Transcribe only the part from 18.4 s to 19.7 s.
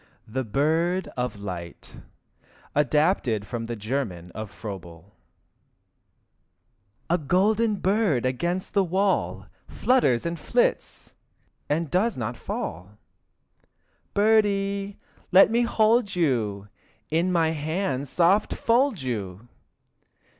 fold you!